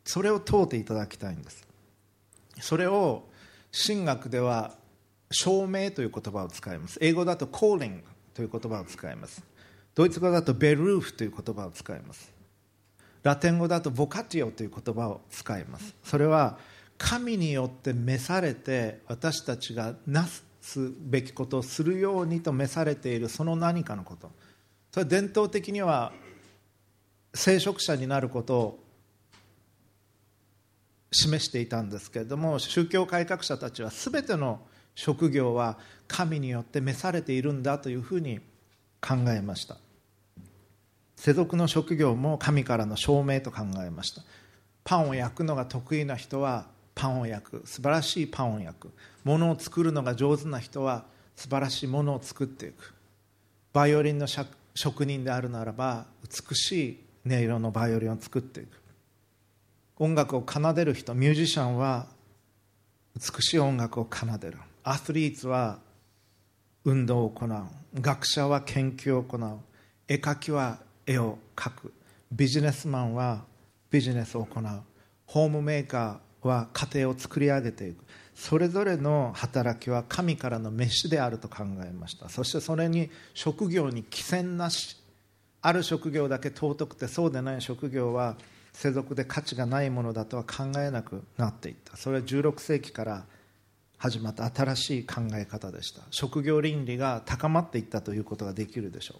[0.08, 1.67] それを問うていただきたいんです。
[2.62, 3.24] それを
[3.72, 4.76] 神学では
[5.32, 6.98] 証明という言葉を使います。
[7.02, 8.00] 英語だと calling
[8.34, 9.43] という言葉を使います。
[9.96, 12.32] ドイツ語だとベルーフという言葉を使います。
[13.24, 15.93] ラテン語だとボカティオという言葉を使います。
[16.06, 16.58] それは
[16.98, 24.32] 神によって召されて私たちがなすべきことをするようにと召されているその何かのこと。
[24.93, 26.13] それは伝統的には
[27.34, 28.87] 聖職者になることを
[31.12, 34.60] 示していたんですけれども宗教改革者たちは全ての
[34.96, 38.39] 職業は神によって召されているんだというふうに
[39.00, 39.78] 考えました。
[41.15, 44.24] 世俗の職業も神からの証明と考えました。
[44.84, 47.62] パンを焼くのが得意な人はパンを焼く。
[47.65, 48.91] 素晴らしいパンを焼く。
[49.24, 52.93] ものを作るのが上手な人は素晴らしいものを作っていく。
[53.74, 54.26] バイオリンの
[54.74, 58.87] 職人であるならば美しい音色のバイオリンを作っていく。
[59.99, 62.07] 音楽を奏でる人ミュージシャンは
[63.15, 64.57] 美しい音楽を奏でる。
[64.83, 65.79] アスリートは
[66.86, 67.63] 運動を行う。
[67.99, 69.60] 学者は研究を行う。
[70.07, 71.93] 絵描きは絵を描く。
[72.31, 73.43] ビジネスマンは
[73.89, 74.63] ビジネスを行う。
[75.25, 78.05] ホームメーカーは家庭を作り上げていく。
[78.36, 82.29] それぞれの働きは神からの飯であると考えました。
[82.29, 84.95] そしてそれに職業に寄せなし。
[85.60, 88.38] ある職業だけ尊くてそうでない職業は
[88.78, 91.98] 世俗で価値がないものだとは考えなくなっていった。
[91.98, 93.26] それは16世紀から
[93.98, 96.04] 始まった新しい考え方でした。
[96.12, 99.16] 職業倫理が高まっていったということができるでしょ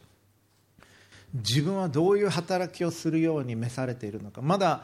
[1.34, 1.38] う。
[1.38, 4.44] 自分はどういう働きをするように召されているのか。
[4.44, 4.84] まだ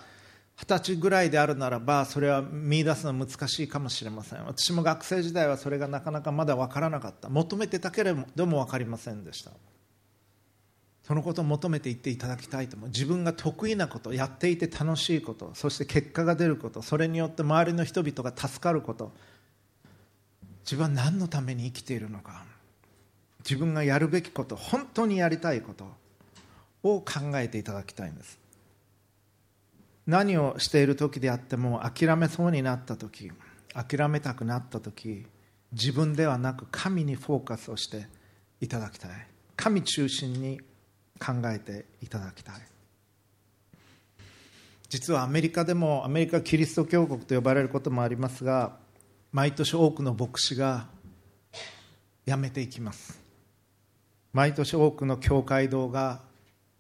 [0.56, 4.44] 二十歳ぐらいであるならばそれは見出すのは難しいかもしれません。
[4.44, 7.30] 私も学生時代はそれがなかなかまだ分からなかった。
[7.30, 9.52] 求めてたけれども分かりませんでした。
[11.04, 12.78] そのことを求めていっていただきたいと。
[12.78, 19.12] 思う自分が得意なことやっていて楽しいことそして結果が出ることそれによって周りの人々が助かること。
[20.64, 22.46] 自分は何のために生きているのか。
[23.40, 25.92] 自分がやるべきこと本当にやりたいこと
[26.84, 28.40] を考えていただきたいんです。
[30.08, 33.32] 何をしている時であっても諦めそうになった時
[33.74, 35.26] 諦めたくなった時
[35.72, 38.08] 自分ではなく神にフォーカスをして
[38.62, 39.12] いただきたい。
[39.58, 40.62] 神中心に
[41.20, 42.56] 考えていただきたい。
[44.90, 48.78] 実はアメリカでもアメリカキリスト教国と呼ばれることもありますが
[49.32, 50.86] 毎年多くの牧師が
[52.28, 53.20] 辞めていきます。
[54.32, 56.22] 毎年多くの教会堂が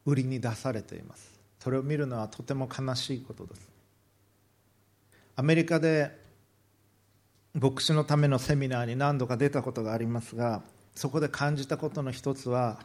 [0.06, 1.40] 売りに出されています。
[1.60, 3.70] それを見るのはとても悲しいことです。
[5.36, 6.24] アメリカで
[7.54, 10.64] 牧師のためのセミナーに何度か出たことがありますが
[10.96, 12.80] そこで感じたことの一つは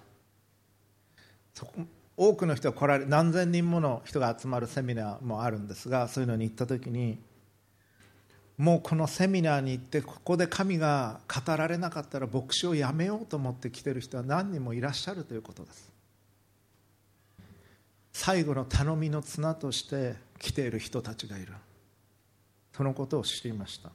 [2.17, 7.19] 多くの人が来られ何千人もの人が集まるセミナーもあるんですがそういうのに行った時に
[8.59, 15.93] もうこのセミナーに行ってここで神が語られなかったら牧師を辞めようと思って来てる人は何人もいらっしゃるということです。
[18.13, 21.53] 最後の頼みの綱として来ている人たちがいる。
[22.73, 23.91] そのことを知りました。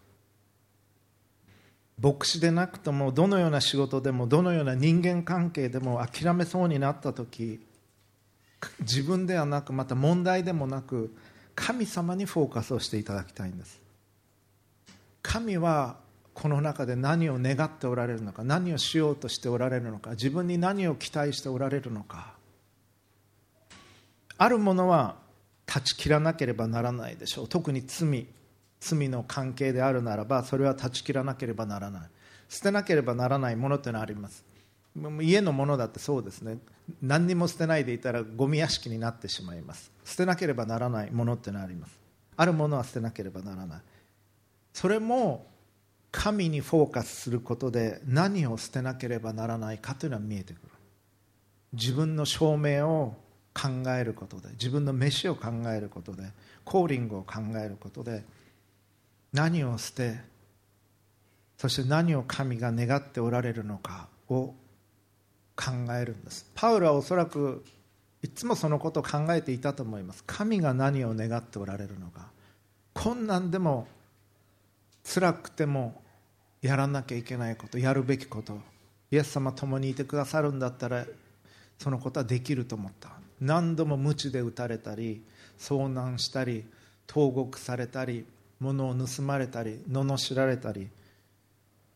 [2.01, 7.59] 牧師でなくともどのような仕事でもどのような人間関係でも諦めそうになった時
[8.79, 11.15] 自分ではなくまた問題でもなく
[11.55, 13.79] 神様にフォーカスをしていただきたいんです。
[15.21, 15.97] 神は
[16.33, 22.33] この中で何を願っておられるのか何をしようとしておられるのか自分に何を期待しておられるのか。
[24.37, 25.15] あるものは
[25.65, 27.47] 断ち切らなければならないでしょう。
[27.47, 28.27] 特に罪。
[28.83, 32.01] 罪の関係であるならばそれは断ち切らなければならない。
[32.49, 34.43] 捨てなければならないものというのはあります。
[35.21, 36.57] 家のものだってそうですね。
[37.01, 39.91] 何にも捨てないでいたらゴミ屋敷になってしまいます。
[40.03, 41.97] 捨てなければならないものってのはあります。
[42.35, 43.81] あるものは捨てなければならない。
[44.73, 45.47] それも
[46.11, 50.69] 神にフォーカスすることで何を捨てなければならないかというのは見えてくる。
[51.71, 53.15] 自分の証明を
[53.53, 56.23] 考えることで自分の飯を考えることで
[56.65, 58.23] コーリングを考えることで
[59.33, 60.19] 何を捨て
[61.57, 64.53] そして何を神が願っておられるのかを
[65.55, 66.49] 考えるんです。
[66.55, 67.63] パウロはおそらく
[68.21, 70.23] いつもそのことを考えていたと思います。
[70.25, 72.27] 神が何を願っておられるのか。
[72.93, 73.87] 困難でも
[75.03, 76.01] 辛くても
[76.61, 78.59] やらなきゃいけないことやるべきこと
[79.11, 81.05] イエス様共にいてくださるんだったら
[81.77, 83.09] そのことはできると思った。
[83.39, 85.23] 何度も鞭で打たれたり
[85.59, 86.65] 遭難したり
[87.07, 88.25] 投獄されたり
[88.63, 90.89] 物を盗まれたり罵られたり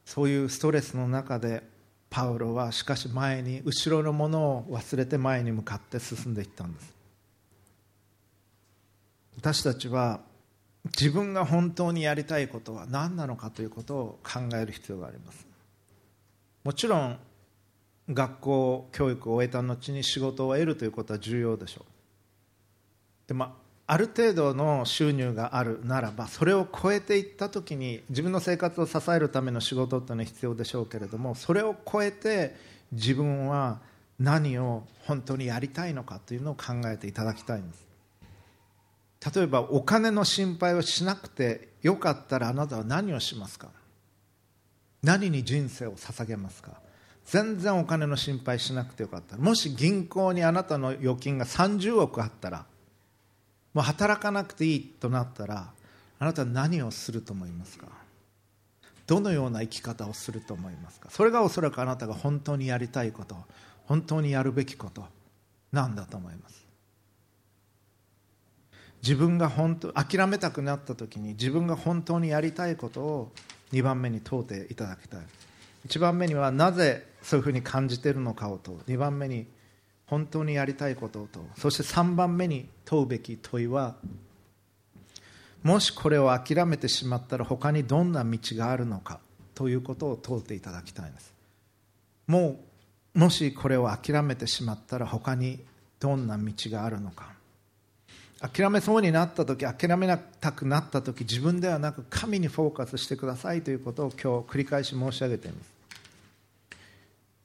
[0.06, 1.64] そういうストレスの中で
[2.10, 6.94] パウロはしかし前に後ろのものを忘れて前に向かって進んでいったんです。
[9.38, 10.22] 私たちは
[10.98, 15.46] 自分が本当にやりたいことは何なのかということを考える必要があります。
[16.64, 17.20] もちろん
[18.10, 23.28] 学校教育を終えた後に仕事を得るということは重要でしょう。
[23.28, 23.56] で、ま
[23.90, 32.56] あ、る程度の収入があるならばそれを超えていった時に自分の生活を支えるための仕事っていうのは必要でしょうけれどもそれを超えて
[32.92, 33.80] 自分は
[34.20, 37.86] 何を本当にやりたいのかというのを考えていただきたいんです。
[39.36, 43.70] 例えばお金の心配をしなくてよかったらあなたは何をしますか？
[45.02, 46.82] 何に人生を捧げますか？
[47.26, 49.38] 全然お金の心配しなくてよかった。
[49.38, 52.66] もし銀行にあなたの預金が30億あったら
[53.78, 55.70] もう働かなくていいとなったら
[56.18, 57.86] あなたは何をすると思いますか？
[59.06, 61.12] どのような生き方をすると思いますか？
[61.12, 63.36] それがおそらくあなたが本当にやりたいこと
[63.86, 65.06] 本当にやるべきこと
[65.72, 66.66] なんだと思います？
[69.04, 73.32] 自分が本当諦めたくなった時に自分が本当にやりたいことを
[73.74, 75.20] 2番目に問うていただきたい。
[75.88, 78.80] 1番目にはなぜそういうふうに感じているのかを問う。
[78.88, 79.46] 2番目に
[80.08, 83.96] 本当にやりたいことを問うそして3番目に問うべき問いは
[85.64, 89.20] もしこれを諦めてしまったら他にどんな道があるのか
[89.54, 91.34] ということを問うていただきたいんです。
[92.26, 92.60] も
[93.16, 95.60] うもしこれを諦めてしまったら他に
[96.00, 97.34] どんな道があるのか。
[98.40, 100.08] 諦めそうになった時諦め
[100.40, 105.77] たくなった時自分ではなく神にフォーカスしてくださいということを今日繰り返し申し上げています。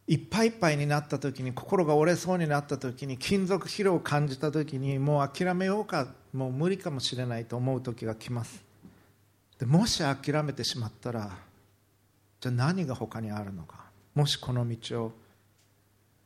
[0.09, 8.63] いっぱいいっぱいになった時に心が折れそうになった時に金属疲労を感じた時にもう諦めようかもう無理かもしれないと思う時が来ます。
[9.59, 11.31] でもし諦めてしまったら
[12.41, 13.85] じゃあ何が他にあるのか？
[14.15, 15.13] もしこの道を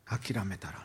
[0.07, 0.85] 諦めたら。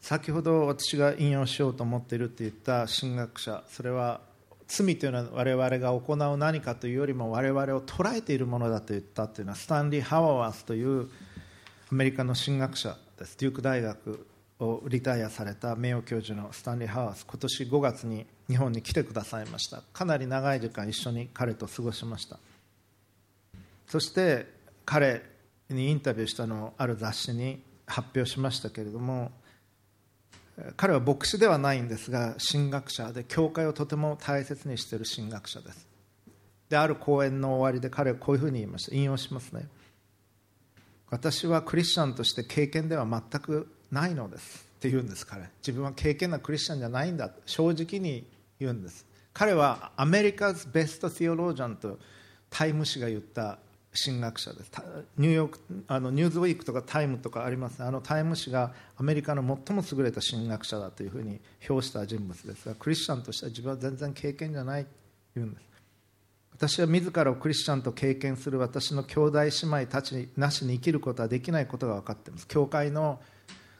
[0.00, 4.20] 先ほど私が引用しようと思っているって言った神学者それは
[4.74, 11.10] 罪というのは我々が行う何かというよりも我々を捉えているものだと言ったというのはスタンリー・ハワワースという
[11.90, 13.36] アメリカの神学者です。
[13.38, 14.26] デューク大学
[14.60, 19.82] をリタイアされた名誉教授のスタンリー・ハワース今年5月に日本に来てくださいました。
[19.92, 22.38] かなり長い時間一緒に彼と過ごしました。
[23.86, 24.46] そして
[24.86, 25.22] 彼
[25.68, 29.32] にインタビューしたのをある雑誌に発表しましたけれども
[30.76, 35.86] 彼は牧師ではないんですが神学者で教会をとても大切にしている神学者です。
[36.68, 38.94] である講演の終わりで彼はこういうふうに言いました。
[38.94, 39.66] 引用しますね。
[41.10, 44.66] 私はクリスチャンとして経験では全くないのです。
[44.76, 45.42] って言うんです彼。
[45.60, 47.30] 自分は経験なクリスチャンじゃないんだ。
[47.46, 48.26] 正直に
[48.58, 49.06] 言うんです。
[49.32, 51.98] 彼はアメリカズ・ベスト・ティオロージャンと
[52.50, 53.58] タイム誌が言った
[53.94, 54.70] 神学者です。
[55.18, 57.82] ニューヨークあのニューズウィークとかタイムとかあります。
[57.82, 64.90] あのタイム誌がアメリカの最も優れた神学者だというふうに評した人物ですがクリスチャンとしては自分は全然経験じゃないと
[65.36, 65.72] 言うんです。
[66.54, 72.46] 私は自らをクリスチャンと経験する私の兄弟姉妹たちなしに生きることはできないことが分かっています。
[72.46, 73.20] 教会の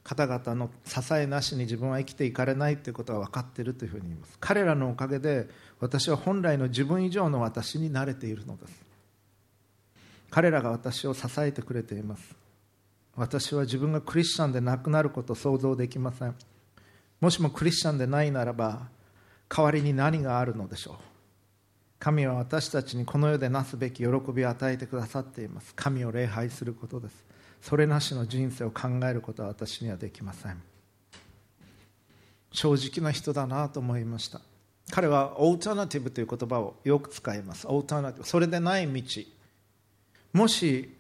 [0.04, 4.36] 方々の支えなしに自分は生きていかれないということが分かっているというふうに言います。
[4.40, 5.48] 彼らのおかげで
[5.80, 8.91] 私は本来の自分以上の私に慣れているのです。
[10.32, 12.34] 彼らが私を支えてくれています。
[13.16, 16.34] 私は自分がクリスチャンでなくなることを想像できません。
[17.20, 18.88] もしもクリスチャンでないならば
[19.50, 20.94] 代わりに何があるのでしょう。
[21.98, 25.74] 神は私たちにこの世でなすべき喜びを与えてくださっています。
[25.76, 27.24] 神を礼拝することです。
[27.60, 30.62] それなしの人生を考えることは私にはできません。
[32.52, 34.40] 正直な人だなと思いました。
[34.90, 37.66] 彼はオータナティブという言葉をよく使います。
[37.68, 39.02] オータナティブそれでない道。
[40.32, 40.96] もし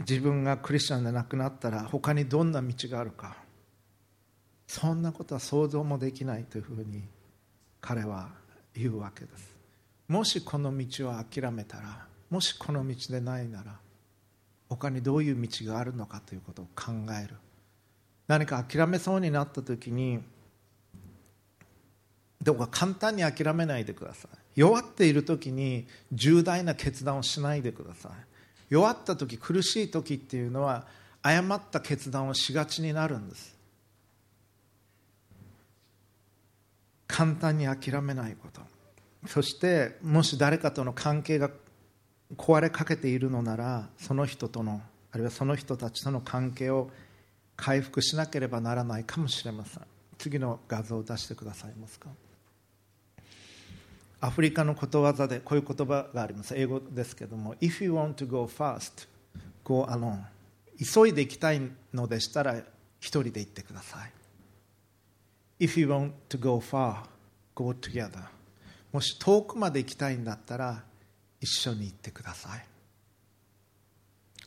[0.00, 3.36] 自分がクリスチャンでなくなったら他にどんな道があるか。
[4.66, 7.02] そんなことは想像もできないというふうに
[7.80, 8.28] 彼は
[8.74, 9.56] 言うわけです。
[10.08, 13.76] もしこの道を諦めたらもしこの道でないなら
[14.68, 17.36] 他にどういう道があるのかということを考える。
[18.26, 20.20] 何か諦めそうになった時に
[22.42, 24.36] どうか簡単に諦めないでください。
[24.54, 28.12] 弱っている時に重大な決断をしないでください。
[28.68, 30.86] 弱った時苦しい時っていうのは
[31.22, 33.56] 誤った決断をしがちになるんです。
[37.06, 38.60] 簡単に諦めないこと。
[39.26, 41.50] そしてもし誰かとの関係が
[42.36, 46.90] 壊れかけているのならその人とのあるいはその人たちとの関係を
[47.56, 49.82] 回復しなければならないかもしれません。
[50.18, 52.10] 次の画像を出してくださいますか。
[54.20, 56.54] アフリカのことわざでこういう言葉があります。
[56.56, 59.06] 英語ですけども If you want to go fast
[59.64, 60.22] go alone.
[60.78, 61.60] 急いで行きたい
[61.92, 62.56] のでしたら
[63.00, 64.12] 一人で行ってください。
[65.64, 67.04] If you want to go far
[67.54, 68.24] go together.
[68.92, 70.82] もし遠くまで行きたいんだったら
[71.40, 72.64] 一緒に行ってください。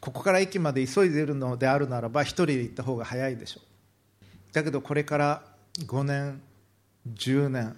[0.01, 4.53] ここから駅まで急いでいるのであるならば一人で行った方が早いでしょう。
[4.53, 5.43] だけどこれから
[5.79, 6.41] 5年
[7.13, 7.77] 10年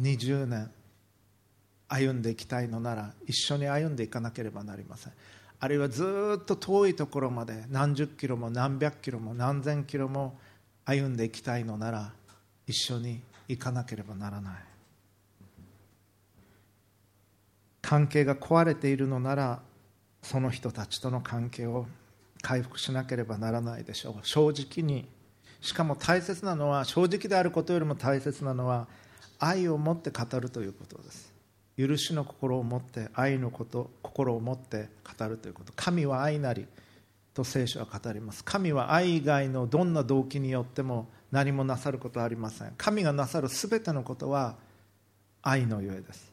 [0.00, 0.70] 20年
[1.88, 5.12] 歩んでいきたいのなら一緒に歩んでいかなければなりません。
[5.60, 10.38] あるいはずっと遠いところまで何十キロも何百キロも何千キロも
[10.84, 12.12] 歩んでいきたいのなら
[12.66, 14.54] 一緒に行かなければならない。
[17.80, 19.60] 関係が壊れているのなら
[20.22, 21.86] その人たちとの関係を
[22.42, 24.14] 回復しなければならないでしょう。
[24.22, 25.08] 正直に。
[25.60, 28.86] しかも大切なのは正直であることよりも大切なのは
[29.40, 31.27] 愛を持って語るということです。
[31.78, 35.72] 許しの心を持って愛のこと心を持って語るということ。
[35.76, 36.66] 神は愛なり
[37.32, 38.42] と聖書は語ります。
[38.42, 42.72] 神は愛以外のどんな動機によっても何もなさることはありません。
[42.76, 44.56] 神がなさる全てのことは
[45.40, 46.32] 愛のゆえです。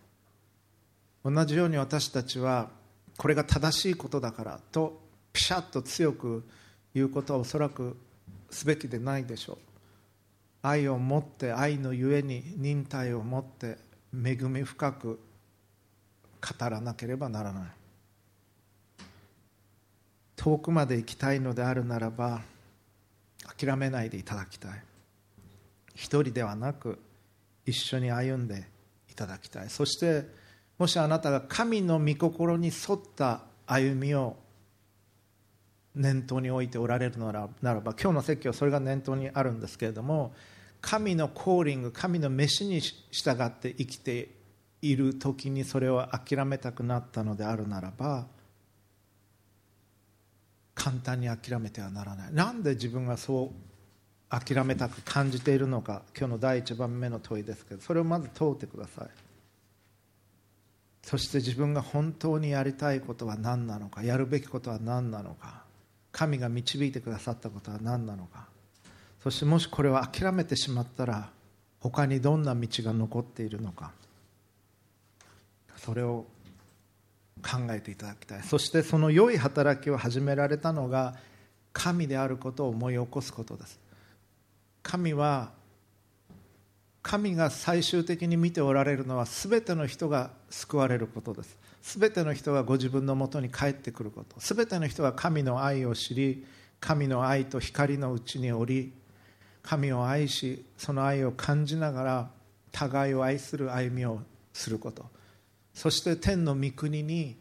[1.23, 2.71] 同じように私たちは
[3.17, 4.99] これが正しいことだからと
[5.31, 6.43] ピシャッと強く
[6.95, 7.97] 言うことはおそらく
[8.49, 9.57] すべきでないでしょう。
[10.63, 13.77] 愛を持って愛のゆえに忍耐を持って
[14.11, 15.19] 恵み深く
[16.45, 17.63] 語らなければならない。
[20.35, 22.41] 遠くまで行きたいのであるならば
[23.57, 24.83] 諦めないでいただきたい。
[25.95, 26.99] 一人ではなく
[27.65, 28.67] 一緒に歩んで
[29.09, 29.69] いただきたい。
[29.69, 30.25] そして
[30.77, 34.35] もしあなたが神の御心に沿った歩みを
[35.95, 40.33] 念頭に置いておられるのならば今日の説教それが念頭にあるんですけれども
[40.81, 44.29] 神のコーリング神の飯に従って生きて
[44.81, 48.27] いる時にそれを諦めたくなったのであるならば
[50.73, 52.33] 簡単に諦めてはならない。
[52.33, 53.65] なんで自分がそう
[54.29, 59.09] 諦めたく感じているのか今日の第一番目の問いですけどそれをまず問うてください。
[61.01, 65.63] そして自分が本当にやりたいことは何なのかやるべきことは何なのか
[66.11, 68.47] 神が導いてくださったことは何なのか。
[69.21, 71.29] そしてもしこれを諦めてしまったら
[71.79, 73.91] 他にどんな道が残っているのか。
[75.85, 76.25] それを
[77.43, 78.43] 考えていただきたい。
[78.43, 81.15] そしてその良い働きを始められたのが
[81.73, 83.79] 神であることを思い起こすことです。
[84.81, 85.51] 神は
[87.03, 91.55] 神が最終的に見ておられるのは全ての人が救われることです。
[91.83, 94.37] 全ての人がご自分のもとに帰ってくること。
[94.39, 96.47] 全ての人が神の愛を知り
[96.79, 98.91] 神の愛と光のうちにおり
[99.61, 102.29] 神を愛しその愛を感じながら
[102.71, 104.19] 互いを愛する歩みを
[104.51, 105.14] すること。
[105.75, 107.35] そして天の御国に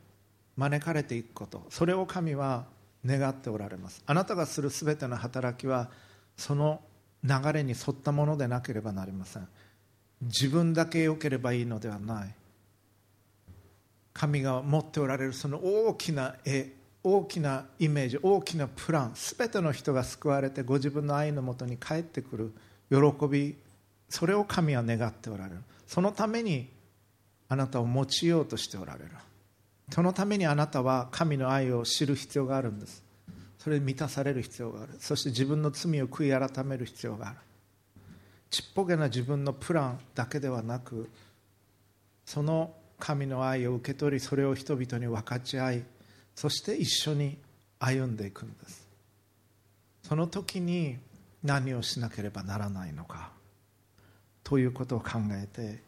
[0.57, 1.65] 招かれていくこと。
[1.71, 2.67] それを神は
[3.07, 4.03] 願っておられます。
[4.07, 5.89] あなたがする全ての働きは
[6.37, 6.81] その
[7.23, 9.49] 流れに沿ったものでなければなりません。
[10.21, 12.35] 自分だけ良ければいいのではない。
[14.13, 16.73] 神が持っておられるその大きな絵
[17.03, 22.53] 大きなイメージ大きなプラン全ての人が救われてご自分の愛のもとに帰ってくる
[22.91, 23.57] 喜び
[24.09, 25.61] それを神は願っておられる。
[25.87, 26.74] そのために
[27.55, 29.11] あなたを用いようとしておられる。
[29.91, 33.05] そのためにあなたは神の愛を知る必要があるんです。
[33.59, 34.95] それに満たされる必要がある。
[34.99, 37.37] そして自分の罪を悔い改める必要がある。
[38.51, 41.09] ちっぽけな自分のプランだけではなく
[42.25, 45.83] その神の愛を受け取りそれを人々に分かち合い
[46.35, 47.37] そして一緒に
[47.79, 48.87] 歩んでいくんです。
[50.03, 50.99] その時に
[51.43, 53.31] 何をしなければならないのか
[54.43, 55.81] ということを考えて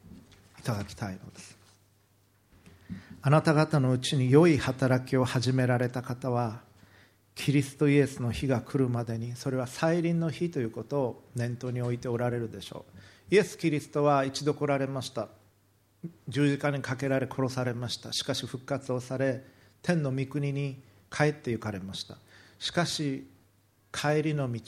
[0.59, 1.56] いただきたいのです。
[3.23, 6.61] あなた方のうちに良い働きを始められた方は
[7.35, 12.87] キリストイエスの日が来るまでにそれは再臨の日ということを念頭に置いておられるでしょ
[13.31, 13.35] う。
[13.35, 15.29] イエス・キリストは一度来られました。
[16.29, 18.13] 十字架にかけられ殺されました。
[18.13, 19.45] しかし復活をされ
[19.83, 20.81] 天の御国に
[21.11, 22.17] 帰って行かれました。
[22.59, 23.27] しかし
[23.93, 24.61] 帰りの道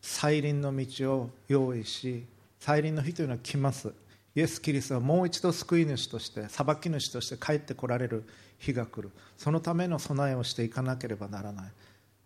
[0.00, 2.24] 再臨の道を用意し
[2.58, 3.92] 再臨の日というのは来ます。
[4.38, 8.22] イエス・キリストはもう一度救い主として裁き主として帰ってこられる
[8.58, 9.10] 日が来る。
[9.36, 11.72] そのための備えをしていかなければならない。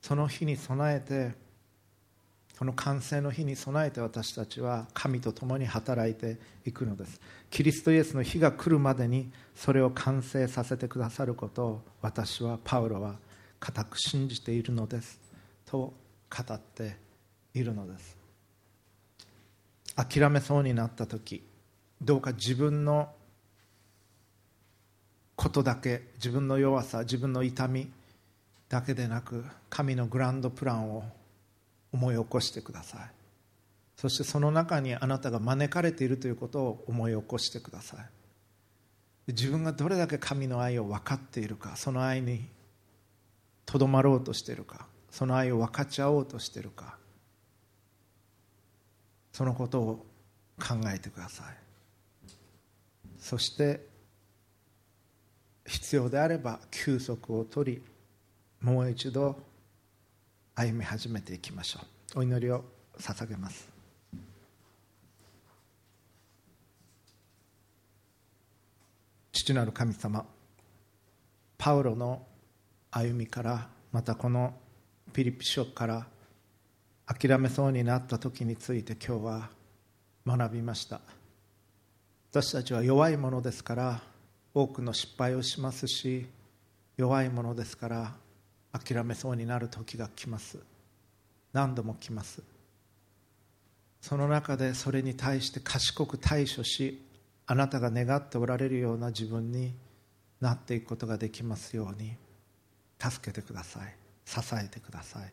[0.03, 1.35] その日に備えて
[2.59, 6.37] この完成の日に備えて私たちは神と共に働いて
[6.67, 7.19] いくのです。
[7.49, 13.17] キリストイエスの日が来るまでにそれを完成させてくださることを私はパウロは
[13.59, 15.19] 固く信じているのです。
[15.65, 15.95] と
[16.29, 16.95] 語って
[17.55, 18.19] いるのです。
[19.97, 21.43] 諦めそうになった時
[22.03, 23.11] どうか自分の
[25.37, 27.91] ことだけ自分の弱さ自分の痛み
[28.69, 31.05] だけでなく神のグランドプランを
[31.93, 33.01] 思い起こしてください。
[33.97, 38.07] そしてその中にあなたが招かれているということを思い起こしてください。
[39.29, 42.49] 自分がどれだけ神の愛を分かっているかその愛に
[43.65, 46.97] とどまろうとしているかその愛を分かち合おうとしているか
[49.33, 50.07] そのことを
[50.59, 51.72] 考えてください。
[53.23, 53.87] そして
[55.65, 57.83] 必要であれば休息を取り
[58.61, 59.39] もう一度
[60.57, 61.81] 歩み始めていきましょ
[62.17, 62.19] う。
[62.19, 62.65] お祈りを
[62.99, 63.69] 捧げます。
[69.31, 70.27] 父なる神様
[71.57, 72.27] パウロの
[72.91, 74.53] 歩みからまたこの
[75.13, 76.07] ピリピ書から
[77.07, 79.51] 諦めそうになった時について今日は
[80.27, 81.01] 学びました。
[82.35, 84.01] 私たちは弱いものですから
[84.55, 86.25] 多くの失敗をしますし
[86.97, 88.15] 弱いものですから
[88.73, 90.57] 諦めそうになる時が来ます。
[91.53, 92.43] 何度も来ます。
[94.01, 97.03] その中でそれに対して賢く対処し
[97.47, 99.75] あなたが願っておられるような自分に
[100.41, 102.17] なっていくことができますように
[102.99, 103.95] 助けてください。
[104.25, 105.31] 支えてください。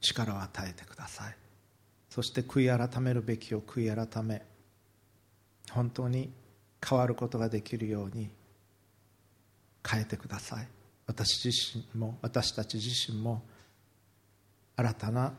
[0.00, 1.36] 力を与えてください。
[2.08, 4.40] そして悔い改めるべきを悔い改め
[5.70, 6.30] 本当に
[6.84, 8.30] 変わることができるように
[9.86, 10.68] 変えてください。
[11.06, 13.42] 私自身も私たち自身も
[14.76, 15.32] 新たな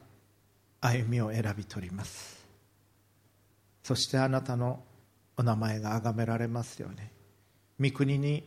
[0.81, 2.45] 歩みを選び取ります。
[3.83, 4.83] そしてあなたの
[5.37, 6.91] お名前が崇められますよう
[7.79, 7.89] に。
[7.89, 8.43] 御国に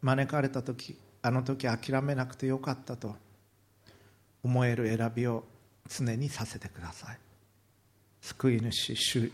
[0.00, 3.14] 招かれた時あの時諦めなくてよかったと
[4.42, 5.44] 思える選びを
[5.86, 7.18] 常にさせてください。
[8.22, 9.32] 救い主主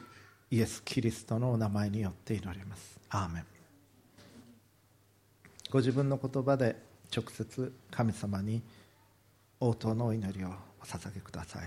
[0.51, 3.01] イエス・キリストのお名前によって祈ります。
[3.11, 3.45] アーメン。
[5.71, 6.77] ご自分の言葉で
[7.15, 8.63] 直接神様に
[9.59, 10.49] 応答のお祈りを
[10.81, 11.49] お捧げください。